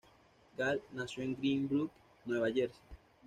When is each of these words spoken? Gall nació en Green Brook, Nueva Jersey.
Gall 0.57 0.81
nació 0.93 1.21
en 1.23 1.35
Green 1.35 1.69
Brook, 1.69 1.91
Nueva 2.25 2.47
Jersey. 2.51 2.81